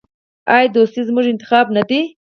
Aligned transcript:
آیا 0.53 0.67
دوستي 0.75 1.01
زموږ 1.09 1.25
انتخاب 1.31 1.65
نه 1.77 1.83
دی؟ 1.89 2.01